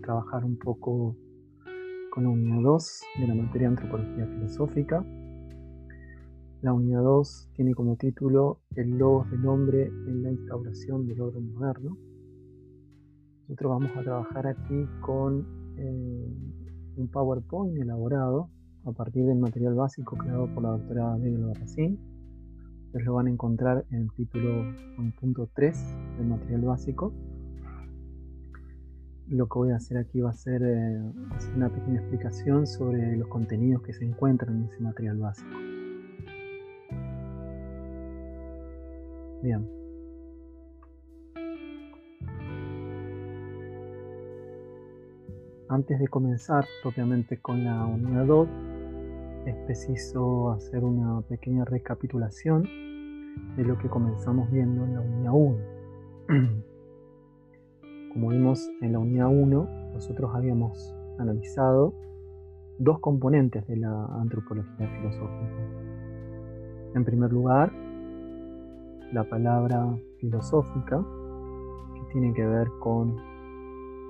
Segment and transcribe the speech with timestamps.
[0.00, 1.16] trabajar un poco
[2.10, 5.04] con la unidad 2 de la materia antropología filosófica.
[6.62, 11.52] La unidad 2 tiene como título El logos del hombre en la instauración del orden
[11.52, 11.96] moderno.
[13.42, 15.46] Nosotros vamos a trabajar aquí con
[15.76, 16.32] eh,
[16.96, 18.50] un PowerPoint elaborado
[18.84, 22.00] a partir del material básico creado por la doctora Miguel Barracín.
[22.86, 24.64] Ustedes lo van a encontrar en el título
[24.98, 27.12] 1.3 del material básico
[29.30, 31.12] lo que voy a hacer aquí va a ser eh,
[31.54, 35.50] una pequeña explicación sobre los contenidos que se encuentran en ese material básico.
[39.42, 39.68] Bien.
[45.68, 48.48] Antes de comenzar propiamente con la unidad 2,
[49.46, 52.62] es preciso hacer una pequeña recapitulación
[53.56, 55.32] de lo que comenzamos viendo en la unidad
[56.28, 56.58] 1.
[58.18, 61.94] Como vimos en la unidad 1, nosotros habíamos analizado
[62.80, 65.54] dos componentes de la antropología filosófica.
[66.96, 67.72] En primer lugar,
[69.12, 71.00] la palabra filosófica,
[71.94, 73.14] que tiene que ver con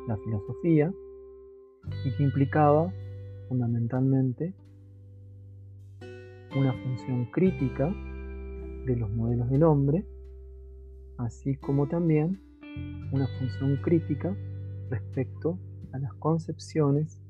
[0.07, 0.91] la filosofía
[2.07, 2.91] y que implicaba
[3.51, 4.55] fundamentalmente
[6.59, 7.95] una función crítica
[8.87, 10.07] de los modelos del hombre,
[11.19, 12.48] así como también
[13.13, 14.35] una función crítica
[14.91, 15.59] respecto
[15.93, 17.21] a las concepciones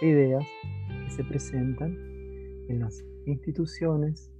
[0.00, 0.44] e ideas
[1.04, 1.96] que se presentan
[2.68, 4.30] en las instituciones,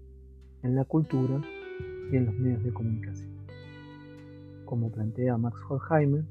[0.62, 1.41] en la cultura
[2.11, 3.31] y en los medios de comunicación.
[4.64, 6.25] Como plantea Max Horkheimer,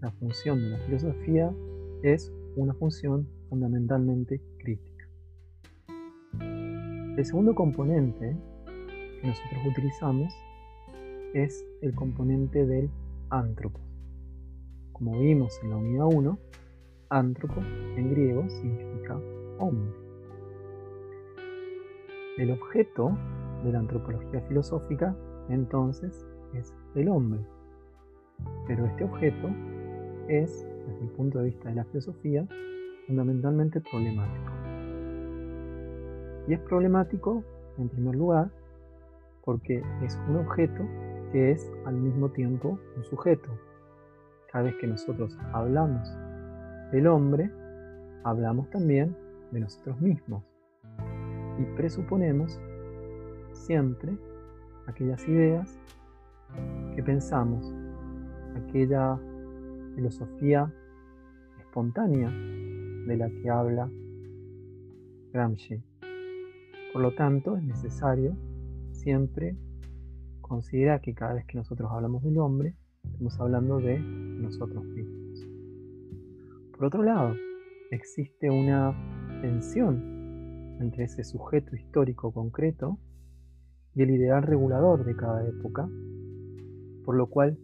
[0.00, 1.52] la función de la filosofía
[2.02, 5.08] es una función fundamentalmente crítica.
[6.40, 8.36] El segundo componente
[9.20, 10.32] que nosotros utilizamos
[11.34, 12.90] es el componente del
[13.30, 13.82] Antropos.
[14.92, 16.38] Como vimos en la unidad 1,
[17.10, 17.64] antropos
[17.96, 19.18] en griego significa
[19.58, 19.92] hombre.
[22.38, 23.18] El objeto
[23.64, 25.16] de la antropología filosófica
[25.48, 27.40] entonces es el hombre.
[28.68, 29.48] Pero este objeto
[30.28, 32.46] es, desde el punto de vista de la filosofía,
[33.08, 34.52] fundamentalmente problemático.
[36.46, 37.42] Y es problemático,
[37.76, 38.50] en primer lugar,
[39.44, 40.84] porque es un objeto
[41.36, 43.48] es al mismo tiempo un sujeto.
[44.50, 46.08] Cada vez que nosotros hablamos
[46.92, 47.50] del hombre,
[48.24, 49.16] hablamos también
[49.52, 50.42] de nosotros mismos
[51.58, 52.60] y presuponemos
[53.52, 54.16] siempre
[54.86, 55.78] aquellas ideas
[56.94, 57.74] que pensamos,
[58.54, 59.18] aquella
[59.94, 60.72] filosofía
[61.58, 63.90] espontánea de la que habla
[65.32, 65.82] Gramsci.
[66.92, 68.36] Por lo tanto, es necesario
[68.92, 69.56] siempre
[70.46, 72.74] considera que cada vez que nosotros hablamos del hombre,
[73.04, 75.46] estamos hablando de nosotros mismos.
[76.72, 77.34] Por otro lado,
[77.90, 78.94] existe una
[79.40, 82.98] tensión entre ese sujeto histórico concreto
[83.94, 85.88] y el ideal regulador de cada época,
[87.04, 87.58] por lo cual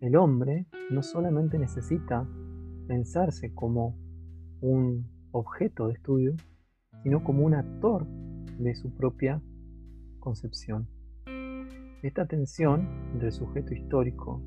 [0.00, 2.28] el hombre no solamente necesita
[2.86, 3.96] pensarse como
[4.60, 6.34] un objeto de estudio,
[7.02, 8.06] sino como un actor
[8.58, 9.40] de su propia
[10.18, 10.88] concepción.
[12.02, 14.40] Esta tensión entre el sujeto histórico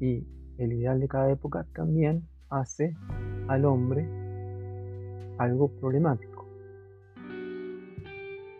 [0.00, 0.24] y
[0.58, 2.96] el ideal de cada época también hace
[3.48, 4.08] al hombre
[5.38, 6.46] algo problemático.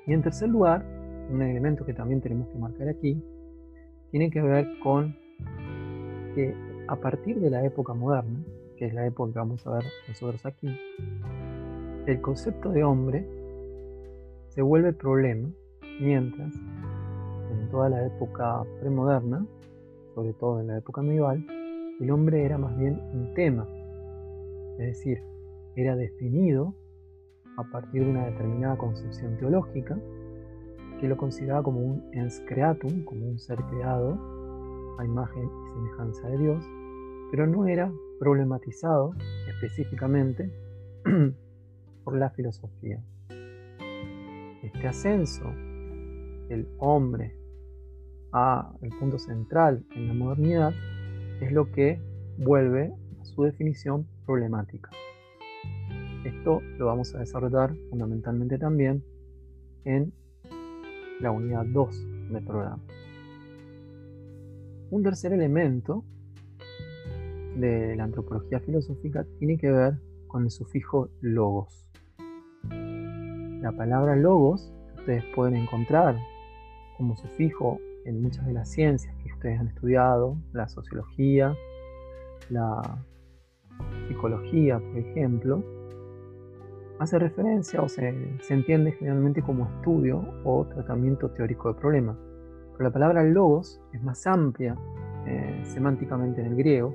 [0.07, 0.85] Y en tercer lugar,
[1.31, 3.23] un elemento que también tenemos que marcar aquí,
[4.11, 5.17] tiene que ver con
[6.35, 6.55] que
[6.89, 8.41] a partir de la época moderna,
[8.77, 10.77] que es la época que vamos a ver nosotros aquí,
[12.07, 13.25] el concepto de hombre
[14.49, 15.49] se vuelve problema
[16.01, 16.53] mientras
[17.67, 19.47] toda la época premoderna,
[20.15, 21.45] sobre todo en la época medieval,
[22.01, 23.67] el hombre era más bien un tema,
[24.79, 25.23] es decir,
[25.77, 26.75] era definido
[27.57, 29.99] a partir de una determinada concepción teológica
[31.01, 34.19] que lo consideraba como un ens creatum, como un ser creado
[34.99, 36.65] a imagen y semejanza de Dios,
[37.31, 39.13] pero no era problematizado
[39.49, 40.51] específicamente
[42.05, 43.03] por la filosofía.
[44.63, 45.45] Este ascenso
[46.49, 47.35] del hombre
[48.83, 50.73] el punto central en la modernidad
[51.41, 51.99] es lo que
[52.37, 54.91] vuelve a su definición problemática.
[56.23, 59.03] Esto lo vamos a desarrollar fundamentalmente también
[59.85, 60.13] en
[61.21, 62.83] la unidad 2 del programa.
[64.91, 66.05] Un tercer elemento
[67.57, 69.95] de la antropología filosófica tiene que ver
[70.27, 71.87] con el sufijo logos.
[72.69, 76.17] La palabra logos ustedes pueden encontrar
[76.99, 81.55] como sufijo en muchas de las ciencias que ustedes han estudiado, la sociología,
[82.49, 82.99] la
[84.09, 85.65] psicología, por ejemplo,
[86.99, 88.09] hace referencia o se,
[88.49, 92.17] entiende generalmente como estudio o tratamiento teórico de problemas.
[92.73, 94.77] Pero la palabra logos es más amplia
[95.27, 96.95] eh, semánticamente en el griego,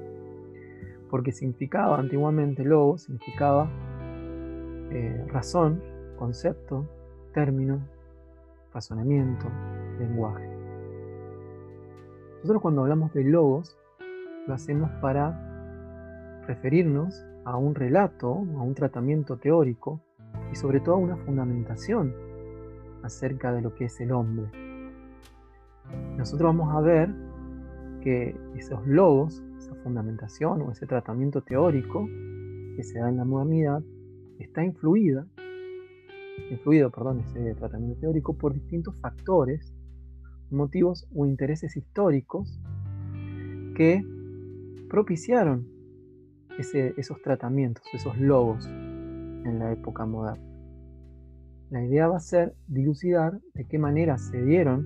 [1.09, 3.69] porque significaba antiguamente logos, significaba
[4.91, 5.81] eh, razón,
[6.17, 6.87] concepto,
[7.33, 7.79] término,
[8.73, 9.47] razonamiento,
[9.99, 10.60] lenguaje.
[12.41, 13.77] Nosotros cuando hablamos de logos,
[14.47, 20.01] lo hacemos para referirnos a un relato, a un tratamiento teórico
[20.51, 22.11] y sobre todo a una fundamentación
[23.03, 24.49] acerca de lo que es el hombre.
[26.17, 27.13] Nosotros vamos a ver
[28.01, 32.07] que esos logos, esa fundamentación o ese tratamiento teórico
[32.75, 33.83] que se da en la modernidad,
[34.39, 35.27] está influida,
[36.49, 39.75] influido, perdón, ese tratamiento teórico por distintos factores,
[40.51, 42.59] motivos o intereses históricos
[43.75, 44.03] que
[44.89, 45.67] propiciaron
[46.97, 50.43] esos tratamientos, esos logos en la época moderna.
[51.69, 54.85] La idea va a ser dilucidar de qué manera se dieron,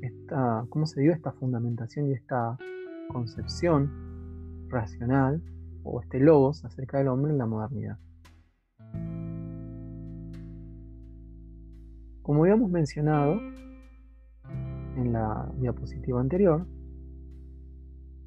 [0.00, 2.56] esta, cómo se dio esta fundamentación y esta
[3.08, 5.42] concepción racional
[5.82, 7.98] o este logos acerca del hombre en la modernidad.
[12.22, 13.40] Como habíamos mencionado
[14.96, 16.66] en la diapositiva anterior,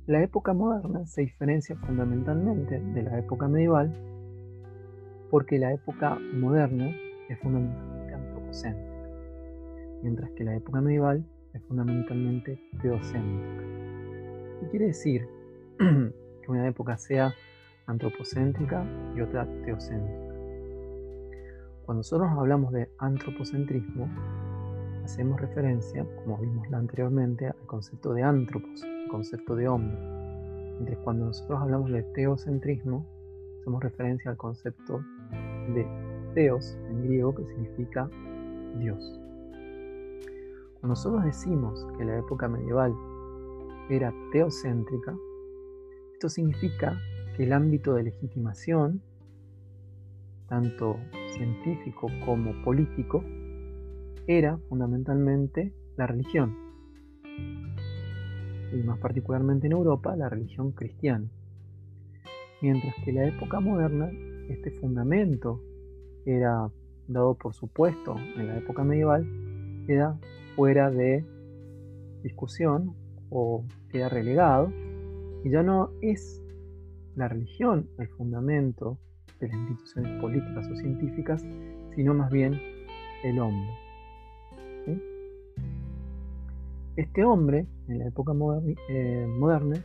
[0.07, 3.93] la época moderna se diferencia fundamentalmente de la época medieval
[5.29, 6.89] porque la época moderna
[7.29, 9.07] es fundamentalmente antropocéntrica,
[10.01, 11.23] mientras que la época medieval
[11.53, 13.63] es fundamentalmente teocéntrica.
[14.59, 15.27] ¿Qué quiere decir
[15.77, 17.33] que una época sea
[17.85, 18.83] antropocéntrica
[19.15, 20.33] y otra teocéntrica?
[21.85, 24.09] Cuando nosotros hablamos de antropocentrismo,
[25.09, 29.97] hacemos referencia, como vimos anteriormente, al concepto de antropos, concepto de hombre.
[30.75, 33.07] Mientras cuando nosotros hablamos de teocentrismo,
[33.59, 35.03] hacemos referencia al concepto
[35.73, 35.87] de
[36.35, 38.07] teos en griego, que significa
[38.77, 39.19] Dios.
[40.79, 42.93] Cuando nosotros decimos que la época medieval
[43.89, 45.17] era teocéntrica,
[46.13, 46.95] esto significa
[47.35, 49.01] que el ámbito de legitimación,
[50.47, 50.97] tanto
[51.33, 53.23] científico como político,
[54.29, 56.55] era fundamentalmente la religión
[58.71, 61.27] y más particularmente en Europa, la religión cristiana.
[62.61, 64.11] Mientras que en la época moderna,
[64.47, 65.59] este fundamento
[66.27, 66.69] era
[67.07, 69.25] dado por supuesto en la época medieval,
[69.87, 70.19] queda
[70.55, 71.25] fuera de
[72.21, 72.93] discusión
[73.31, 74.71] o queda relegado
[75.43, 76.39] y ya no es
[77.15, 78.99] la religión el fundamento
[79.39, 81.43] de las instituciones políticas o científicas,
[81.95, 82.61] sino más bien
[83.23, 83.88] el hombre.
[86.99, 88.33] Este hombre, en la época
[88.89, 89.81] eh, moderna,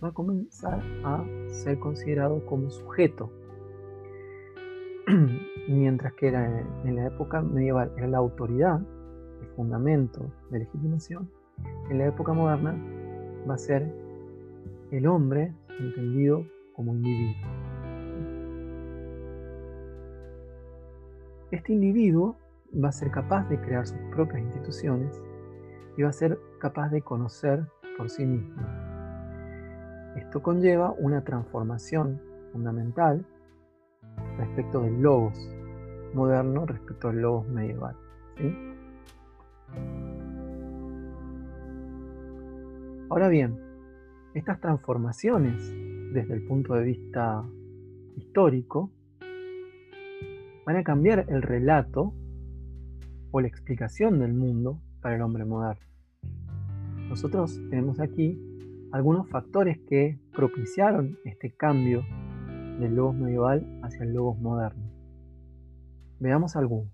[0.00, 3.28] va a comenzar a ser considerado como sujeto.
[5.68, 8.80] Mientras que era en la época medieval era la autoridad,
[9.40, 11.28] el fundamento de legitimación,
[11.90, 12.80] en la época moderna
[13.50, 13.92] va a ser
[14.92, 16.46] el hombre entendido
[16.76, 17.50] como individuo.
[21.50, 22.36] Este individuo
[22.80, 25.20] va a ser capaz de crear sus propias instituciones
[26.02, 28.62] va a ser capaz de conocer por sí mismo.
[30.16, 32.20] Esto conlleva una transformación
[32.52, 33.24] fundamental
[34.38, 35.38] respecto del logos
[36.14, 37.96] moderno respecto al logos medieval.
[43.10, 43.58] Ahora bien,
[44.34, 45.72] estas transformaciones
[46.12, 47.44] desde el punto de vista
[48.16, 48.90] histórico
[50.64, 52.14] van a cambiar el relato
[53.30, 55.86] o la explicación del mundo para el hombre moderno.
[57.10, 58.40] Nosotros tenemos aquí
[58.90, 62.02] algunos factores que propiciaron este cambio
[62.80, 64.82] del logos medieval hacia el logos moderno.
[66.20, 66.90] Veamos algunos.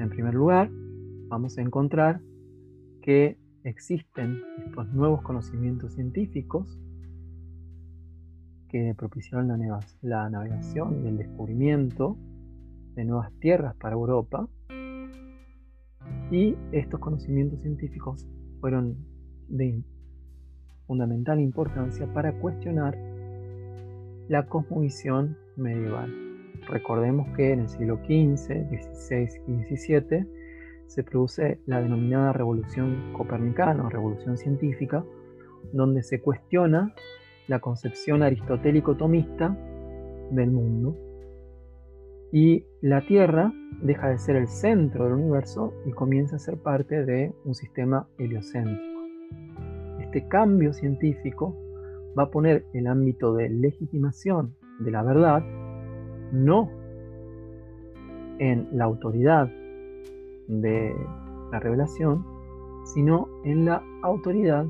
[0.00, 0.70] En primer lugar,
[1.28, 2.22] vamos a encontrar
[3.02, 4.40] que existen
[4.94, 6.80] nuevos conocimientos científicos
[8.70, 9.48] que propiciaron
[10.00, 12.16] la navegación y el descubrimiento
[12.94, 14.48] de nuevas tierras para Europa
[16.32, 18.26] y estos conocimientos científicos
[18.60, 18.96] fueron
[19.48, 19.84] de
[20.86, 22.96] fundamental importancia para cuestionar
[24.28, 26.10] la cosmovisión medieval.
[26.68, 30.26] Recordemos que en el siglo XV, XVI y XVII
[30.86, 35.04] se produce la denominada revolución copernicana revolución científica,
[35.72, 36.94] donde se cuestiona
[37.46, 39.54] la concepción aristotélico-tomista
[40.30, 40.96] del mundo
[42.32, 47.04] y la Tierra deja de ser el centro del universo y comienza a ser parte
[47.04, 48.82] de un sistema heliocéntrico.
[50.00, 51.56] Este cambio científico
[52.18, 55.44] va a poner el ámbito de legitimación de la verdad
[56.32, 56.70] no
[58.40, 59.48] en la autoridad
[60.48, 60.92] de
[61.52, 62.26] la revelación,
[62.84, 64.66] sino en la autoridad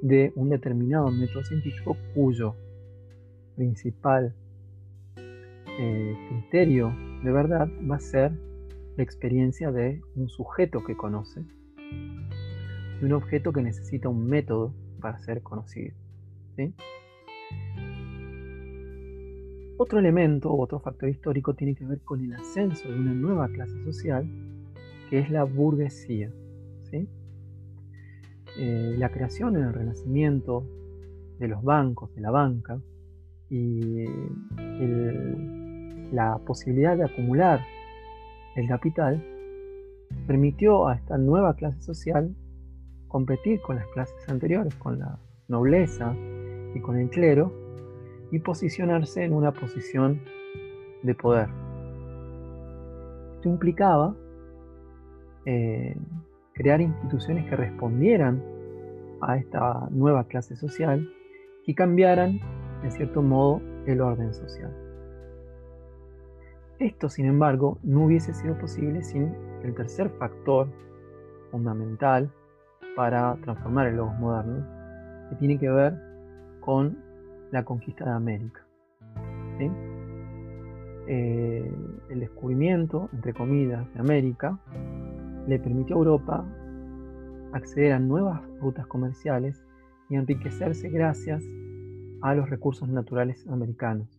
[0.00, 2.54] de un determinado método científico cuyo
[3.56, 4.34] principal
[5.78, 8.32] eh, criterio de verdad va a ser
[8.96, 11.42] la experiencia de un sujeto que conoce,
[13.00, 15.94] de un objeto que necesita un método para ser conocido.
[19.78, 23.82] Otro elemento, otro factor histórico tiene que ver con el ascenso de una nueva clase
[23.84, 24.26] social,
[25.10, 26.30] que es la burguesía.
[28.58, 30.66] Eh, la creación en el Renacimiento
[31.38, 32.78] de los bancos, de la banca,
[33.48, 34.04] y
[36.12, 37.60] la posibilidad de acumular
[38.54, 39.24] el capital
[40.26, 42.34] permitió a esta nueva clase social
[43.08, 46.14] competir con las clases anteriores, con la nobleza
[46.74, 47.52] y con el clero,
[48.30, 50.22] y posicionarse en una posición
[51.02, 51.48] de poder.
[53.34, 54.14] Esto implicaba
[55.44, 55.94] eh,
[56.54, 58.42] crear instituciones que respondieran
[59.20, 61.06] a esta nueva clase social
[61.66, 62.40] y cambiaran,
[62.82, 64.91] en cierto modo, el orden social.
[66.82, 70.66] Esto, sin embargo, no hubiese sido posible sin el tercer factor
[71.52, 72.28] fundamental
[72.96, 74.66] para transformar el logos moderno,
[75.30, 75.94] que tiene que ver
[76.58, 76.98] con
[77.52, 78.66] la conquista de América.
[81.06, 81.72] Eh,
[82.10, 84.58] el descubrimiento, entre comillas, de América
[85.46, 86.44] le permitió a Europa
[87.52, 89.64] acceder a nuevas rutas comerciales
[90.10, 91.44] y enriquecerse gracias
[92.22, 94.18] a los recursos naturales americanos.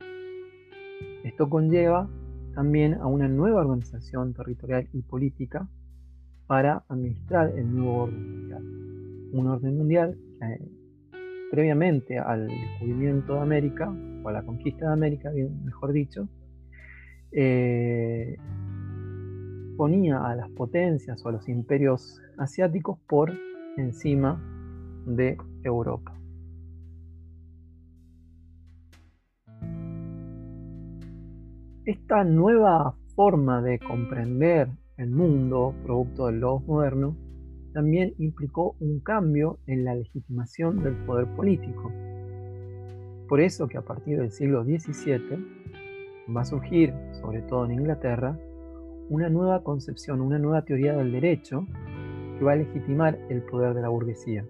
[1.25, 2.07] Esto conlleva
[2.53, 5.67] también a una nueva organización territorial y política
[6.47, 8.63] para administrar el nuevo orden mundial.
[9.33, 10.59] Un orden mundial que
[11.51, 13.93] previamente al descubrimiento de América,
[14.23, 15.31] o a la conquista de América,
[15.63, 16.27] mejor dicho,
[17.31, 18.37] eh,
[19.77, 23.31] ponía a las potencias o a los imperios asiáticos por
[23.77, 24.41] encima
[25.05, 26.22] de Europa.
[31.85, 37.17] Esta nueva forma de comprender el mundo, producto del logos moderno,
[37.73, 41.91] también implicó un cambio en la legitimación del poder político.
[43.27, 48.39] Por eso que a partir del siglo XVII va a surgir, sobre todo en Inglaterra,
[49.09, 51.67] una nueva concepción, una nueva teoría del derecho
[52.37, 54.45] que va a legitimar el poder de la burguesía.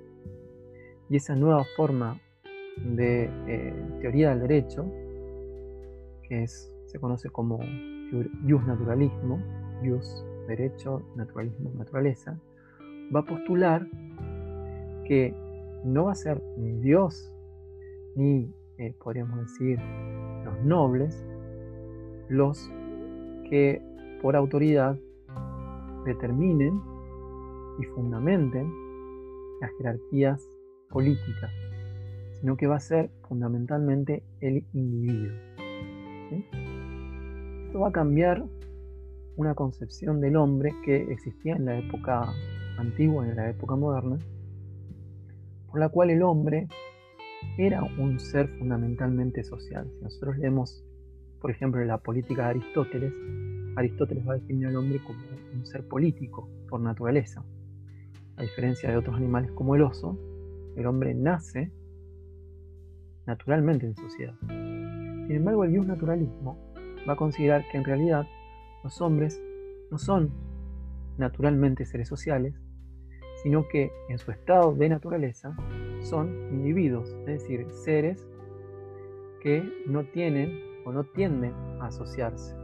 [1.10, 2.20] Y esa nueva forma
[2.78, 4.86] de eh, teoría del derecho,
[6.30, 7.58] que es se conoce como
[8.48, 9.42] jus naturalismo,
[9.84, 12.40] jus derecho, naturalismo naturaleza,
[13.14, 13.88] va a postular
[15.08, 15.34] que
[15.84, 17.34] no va a ser ni Dios
[18.16, 19.80] ni, eh, podríamos decir,
[20.46, 21.26] los nobles
[22.30, 22.72] los
[23.50, 23.82] que
[24.22, 24.96] por autoridad
[26.06, 26.80] determinen
[27.80, 28.72] y fundamenten
[29.62, 30.48] las jerarquías
[30.92, 31.52] políticas,
[32.40, 35.34] sino que va a ser fundamentalmente el individuo
[37.80, 38.46] va a cambiar
[39.36, 42.32] una concepción del hombre que existía en la época
[42.77, 44.18] antigua, en la época moderna,
[45.70, 46.68] por la cual el hombre
[47.58, 49.89] era un ser fundamentalmente social.
[49.98, 50.84] Si nosotros leemos,
[51.42, 53.13] por ejemplo, la política de Aristóteles,
[53.75, 55.20] Aristóteles va a definir al hombre como
[55.53, 57.44] un ser político por naturaleza.
[58.38, 60.18] A diferencia de otros animales como el oso,
[60.75, 61.72] el hombre nace
[63.25, 64.36] naturalmente en sociedad.
[64.48, 66.73] Sin embargo, el naturalismo
[67.07, 68.27] va a considerar que en realidad
[68.83, 69.41] los hombres
[69.91, 70.31] no son
[71.17, 72.53] naturalmente seres sociales,
[73.41, 75.55] sino que en su estado de naturaleza
[76.01, 78.27] son individuos, es decir, seres
[79.41, 82.55] que no tienen o no tienden a asociarse.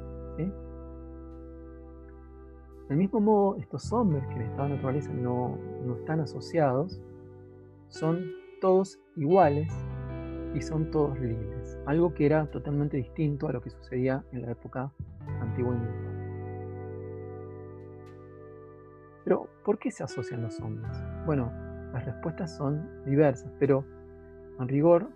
[2.87, 6.99] Del mismo modo, estos hombres que en estado de naturaleza no, no están asociados,
[7.89, 8.31] son
[8.61, 9.71] todos iguales
[10.53, 14.51] y son todos libres, algo que era totalmente distinto a lo que sucedía en la
[14.51, 14.91] época
[15.41, 16.19] antigua y
[19.23, 20.91] Pero, ¿por qué se asocian los hombres?
[21.25, 21.51] Bueno,
[21.93, 23.85] las respuestas son diversas, pero
[24.59, 25.09] en rigor,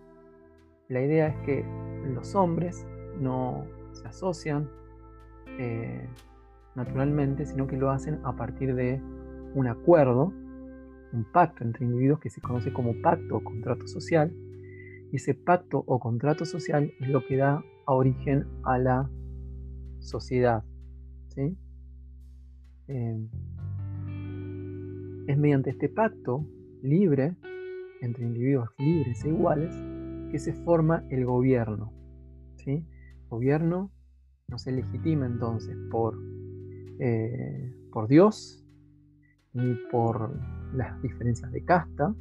[0.89, 1.65] la idea es que
[2.13, 2.85] los hombres
[3.19, 4.69] no se asocian
[5.57, 6.07] eh,
[6.75, 9.01] naturalmente, sino que lo hacen a partir de
[9.55, 10.33] un acuerdo,
[11.11, 14.31] un pacto entre individuos que se conoce como pacto o contrato social,
[15.17, 19.09] ese pacto o contrato social es lo que da origen a la
[19.99, 20.63] sociedad.
[22.87, 23.29] Em,
[25.27, 26.45] es mediante este pacto
[26.81, 27.35] libre,
[28.01, 29.75] entre individuos libres e iguales,
[30.31, 31.93] que se forma el gobierno.
[32.57, 32.85] ¿sí?
[33.29, 33.91] gobierno
[34.47, 36.15] no se legitima entonces por,
[36.99, 38.63] eh, por Dios
[39.53, 40.39] ni por
[40.73, 42.13] las diferencias de casta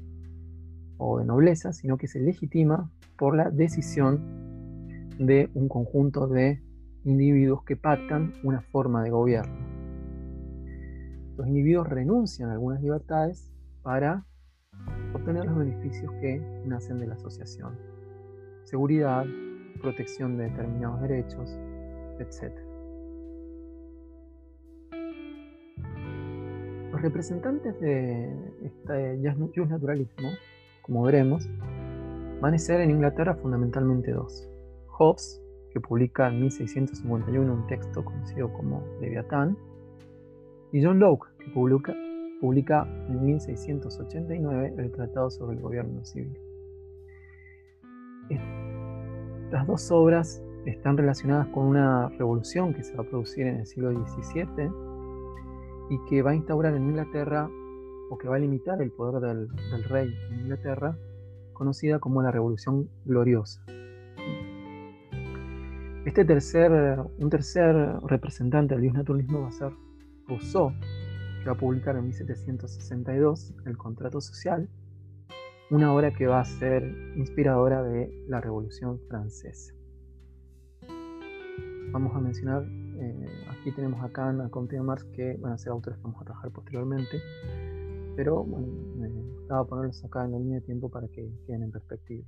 [0.98, 4.20] o de nobleza, sino que se legitima por la decisión
[5.18, 6.62] de un conjunto de
[7.04, 9.54] individuos que pactan una forma de gobierno.
[11.36, 13.50] Los individuos renuncian a algunas libertades
[13.82, 14.26] para
[15.14, 17.76] obtener los beneficios que nacen de la asociación.
[18.64, 19.24] Seguridad,
[19.80, 21.58] protección de determinados derechos,
[22.18, 22.52] etc.
[26.92, 28.32] Los representantes de
[28.62, 29.16] este
[29.68, 30.28] naturalismo,
[30.82, 31.48] como veremos,
[32.40, 34.48] van a ser en Inglaterra fundamentalmente dos.
[34.88, 35.40] Hobbes,
[35.72, 39.56] que publica en 1651 un texto conocido como Leviatán,
[40.72, 41.94] y John Locke, que publica,
[42.40, 46.36] publica en 1689 el Tratado sobre el Gobierno Civil.
[48.28, 53.66] Estas dos obras están relacionadas con una revolución que se va a producir en el
[53.66, 54.70] siglo XVII
[55.90, 57.50] y que va a instaurar en Inglaterra
[58.12, 59.48] o que va a limitar el poder del,
[59.84, 60.98] rey en Inglaterra,
[61.54, 63.64] conocida como la Revolución Gloriosa.
[66.04, 66.70] Este tercer,
[67.18, 69.72] un tercer representante del naturalismo va a ser
[70.28, 70.72] Rousseau,
[71.40, 74.68] que va a publicar en 1762 El Contrato Social,
[75.70, 76.82] una obra que va a ser
[77.16, 79.72] inspiradora de la Revolución Francesa.
[81.92, 85.58] Vamos a mencionar, eh, aquí tenemos a Kant, a Comte de Marx, que van a
[85.58, 87.22] ser autores que vamos a trabajar posteriormente,
[88.16, 88.66] pero bueno,
[88.96, 92.24] me gustaba ponerlos acá en la línea de tiempo para que queden en perspectiva.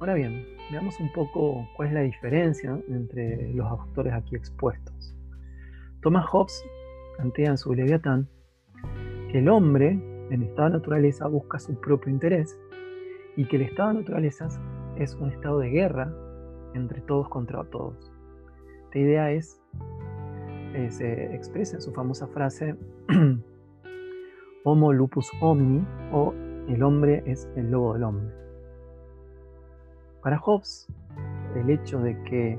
[0.00, 5.16] Ahora bien, veamos un poco cuál es la diferencia entre los autores aquí expuestos.
[6.02, 6.64] Thomas Hobbes
[7.16, 8.28] plantea en su Leviatán
[9.32, 9.90] que el hombre
[10.30, 12.56] en estado de naturaleza busca su propio interés
[13.36, 14.48] y que el estado de naturaleza
[14.96, 16.14] es un estado de guerra
[16.74, 18.12] entre todos contra todos.
[18.84, 19.60] Esta idea es,
[20.74, 22.76] eh, se expresa en su famosa frase
[24.64, 26.34] Homo lupus homini o
[26.68, 28.34] el hombre es el lobo del hombre.
[30.22, 30.88] Para Hobbes,
[31.54, 32.58] el hecho de que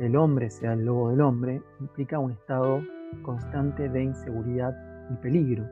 [0.00, 2.82] el hombre sea el lobo del hombre implica un estado
[3.22, 4.74] constante de inseguridad
[5.10, 5.64] y peligro.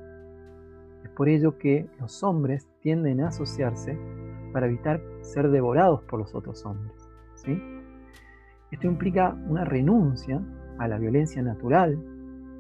[1.05, 3.99] Es por ello que los hombres tienden a asociarse
[4.53, 7.09] para evitar ser devorados por los otros hombres.
[7.35, 7.61] ¿sí?
[8.71, 10.41] Esto implica una renuncia
[10.81, 12.03] a la violencia natural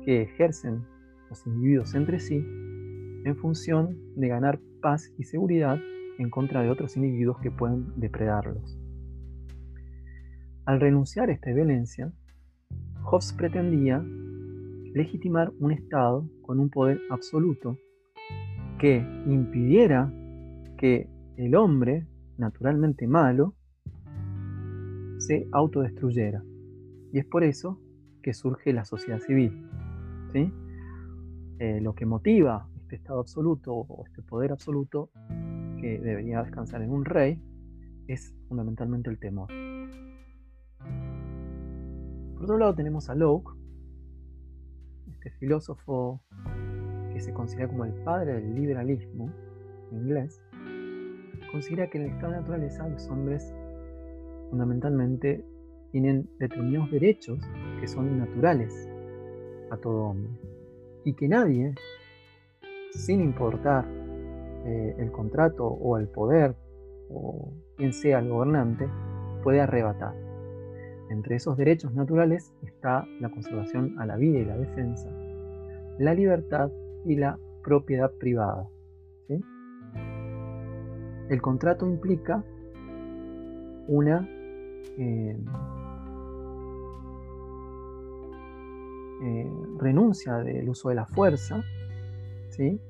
[0.04, 0.84] que ejercen
[1.30, 5.78] los individuos entre sí en función de ganar paz y seguridad
[6.18, 8.78] en contra de otros individuos que pueden depredarlos.
[10.66, 12.12] Al renunciar a esta violencia,
[13.04, 14.04] Hobbes pretendía
[14.92, 17.78] legitimar un Estado con un poder absoluto
[18.78, 20.12] que impidiera
[20.76, 22.06] que el hombre,
[22.36, 23.54] naturalmente malo,
[25.18, 26.42] se autodestruyera.
[27.12, 27.80] Y es por eso
[28.22, 29.68] que surge la sociedad civil.
[30.34, 35.10] Eh, lo que motiva este Estado absoluto o este poder absoluto
[35.80, 37.42] que debería descansar en un rey
[38.06, 39.48] es fundamentalmente el temor.
[42.34, 43.52] Por otro lado tenemos a Locke,
[45.14, 46.22] este filósofo
[47.12, 49.30] que se considera como el padre del liberalismo
[49.92, 50.40] en inglés,
[51.52, 53.52] considera que en el estado de naturaleza los hombres
[54.48, 55.44] fundamentalmente
[55.92, 57.38] tienen determinados derechos
[57.80, 58.88] que son naturales
[59.70, 60.30] a todo hombre
[61.04, 61.74] y que nadie,
[62.92, 63.86] sin importar
[64.64, 66.54] eh, el contrato o el poder
[67.08, 68.88] o quien sea el gobernante
[69.42, 70.14] puede arrebatar.
[71.10, 75.08] Entre esos derechos naturales está la conservación a la vida y la defensa,
[75.98, 76.70] la libertad
[77.04, 78.68] y la propiedad privada.
[81.28, 82.44] El contrato implica
[83.86, 84.28] una
[84.98, 85.36] eh,
[89.22, 91.62] eh, renuncia del uso de la fuerza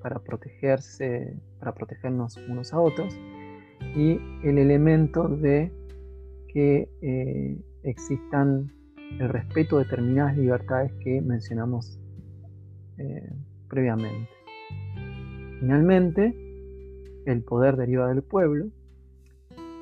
[0.02, 3.14] para protegerse, para protegernos unos a otros,
[3.94, 5.72] y el elemento de
[6.48, 8.72] que eh, existan
[9.18, 11.98] el respeto de determinadas libertades que mencionamos
[12.98, 13.32] eh,
[13.68, 14.30] previamente.
[15.60, 16.34] Finalmente,
[17.26, 18.66] el poder deriva del pueblo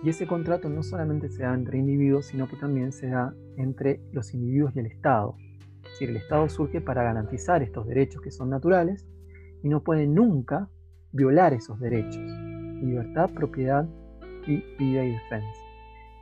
[0.02, 4.00] y ese contrato no solamente se da entre individuos, sino que también se da entre
[4.12, 5.37] los individuos y el Estado.
[5.98, 9.04] Decir, el Estado surge para garantizar estos derechos que son naturales
[9.64, 10.68] y no puede nunca
[11.11, 12.22] violar esos derechos,
[12.80, 13.84] libertad, propiedad
[14.46, 15.61] y vida y defensa.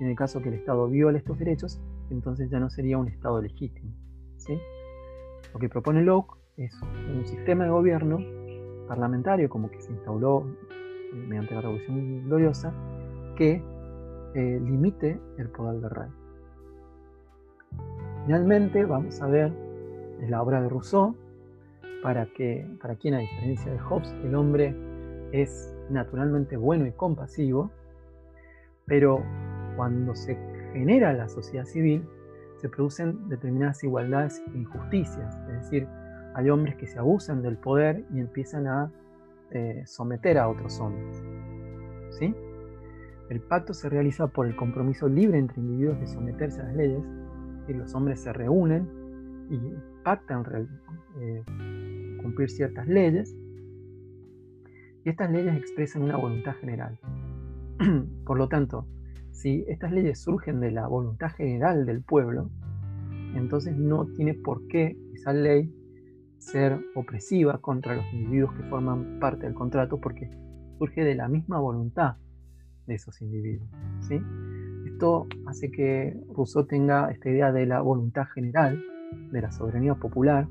[0.01, 3.43] En el caso que el Estado viole estos derechos, entonces ya no sería un Estado
[3.43, 3.93] legítimo.
[4.39, 4.59] ¿sí?
[5.53, 6.73] Lo que propone Locke es
[7.15, 8.19] un sistema de gobierno
[8.89, 10.47] parlamentario como que se instauró
[11.13, 12.73] mediante la Revolución Gloriosa,
[13.37, 13.63] que
[14.35, 16.09] eh, limite el poder del rey.
[18.25, 19.66] Finalmente, vamos a ver
[20.21, 21.17] en la obra de Rousseau,
[22.03, 24.75] para, que, para quien, a diferencia de Hobbes, el hombre
[25.33, 27.71] es naturalmente bueno y compasivo,
[28.87, 29.23] pero
[29.77, 30.37] cuando se
[30.73, 32.07] genera la sociedad civil,
[32.59, 35.89] se producen determinadas igualdades e injusticias, es decir,
[36.35, 38.91] hay hombres que se abusan del poder y empiezan a
[39.51, 41.23] eh, someter a otros hombres.
[42.19, 42.35] ¿sí?
[43.29, 47.03] El pacto se realiza por el compromiso libre entre individuos de someterse a las leyes,
[47.69, 48.89] y los hombres se reúnen
[49.51, 49.59] y
[50.03, 50.45] pactan
[51.21, 51.43] eh,
[52.23, 53.35] cumplir ciertas leyes,
[55.05, 56.99] y estas leyes expresan una voluntad general.
[58.25, 58.87] por lo tanto,
[59.31, 62.51] si estas leyes surgen de la voluntad general del pueblo,
[63.35, 65.73] entonces no tiene por qué esa ley
[66.39, 70.31] ser opresiva contra los individuos que forman parte del contrato porque
[70.79, 72.17] surge de la misma voluntad
[72.87, 73.69] de esos individuos.
[74.87, 78.83] Esto hace que Rousseau tenga esta idea de la voluntad general,
[79.31, 80.49] de la soberanía popular,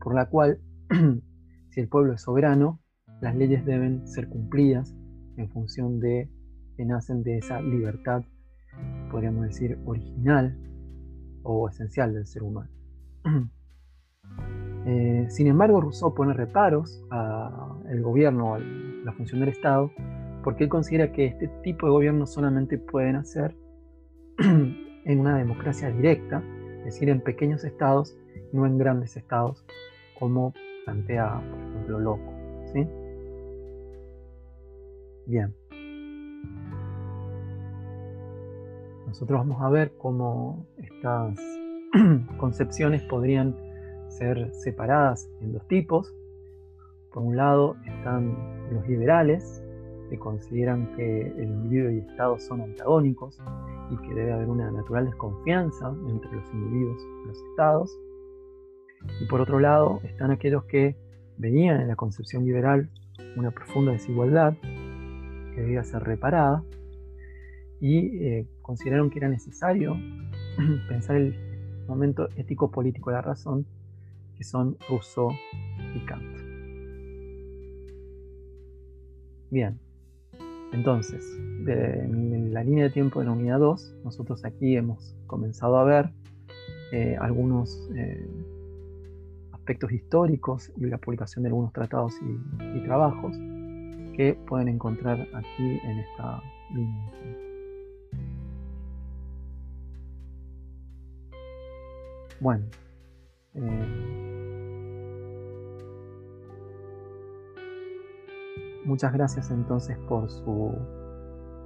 [0.00, 0.58] por la cual
[1.70, 2.80] si el pueblo es soberano,
[3.20, 4.94] las leyes deben ser cumplidas
[5.36, 6.28] en función de
[6.76, 8.22] que nacen de esa libertad,
[9.10, 10.58] podríamos decir, original
[11.42, 12.70] o esencial del ser humano.
[14.84, 19.92] Eh, sin embargo, Rousseau pone reparos al gobierno, a la función del Estado,
[20.42, 23.56] porque él considera que este tipo de gobierno solamente pueden hacer
[24.38, 26.42] en una democracia directa,
[26.82, 28.16] es decir, en pequeños estados,
[28.52, 29.64] no en grandes estados,
[30.18, 30.52] como
[30.84, 32.32] plantea, por ejemplo, Loco.
[32.72, 32.86] ¿sí?
[35.26, 35.54] Bien.
[39.06, 41.38] Nosotros vamos a ver cómo estas
[42.38, 43.54] concepciones podrían
[44.08, 46.12] ser separadas en dos tipos.
[47.12, 48.36] Por un lado están
[48.72, 49.62] los liberales,
[50.10, 53.38] que consideran que el individuo y el Estado son antagónicos
[53.92, 57.98] y que debe haber una natural desconfianza entre los individuos y los Estados.
[59.20, 60.96] Y por otro lado están aquellos que
[61.36, 62.88] veían en la concepción liberal
[63.36, 66.64] una profunda desigualdad que debía ser reparada
[67.80, 69.96] y eh, consideraron que era necesario
[70.88, 71.34] pensar el
[71.88, 73.66] momento ético-político de la razón
[74.42, 75.30] son Rousseau
[75.94, 76.38] y Kant.
[79.50, 79.78] Bien,
[80.72, 81.24] entonces,
[81.66, 86.10] en la línea de tiempo de la unidad 2, nosotros aquí hemos comenzado a ver
[86.92, 88.26] eh, algunos eh,
[89.52, 93.36] aspectos históricos y la publicación de algunos tratados y, trabajos
[94.16, 96.42] que pueden encontrar aquí en esta
[96.74, 97.52] línea de.
[102.40, 102.64] Bueno,
[103.54, 104.31] eh,
[108.84, 110.72] Muchas gracias entonces por su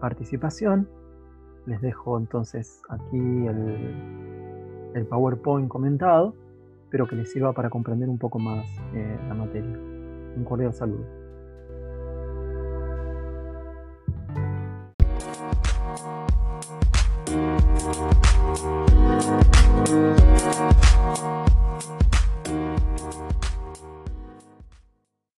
[0.00, 0.88] participación.
[1.64, 6.34] Les dejo entonces aquí el, el PowerPoint comentado.
[6.84, 9.76] Espero que les sirva para comprender un poco más eh, la materia.
[10.36, 11.04] Un cordial saludo.